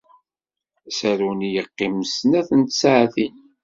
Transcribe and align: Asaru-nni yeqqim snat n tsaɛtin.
Asaru-nni 0.87 1.49
yeqqim 1.55 1.95
snat 2.13 2.49
n 2.59 2.61
tsaɛtin. 2.63 3.35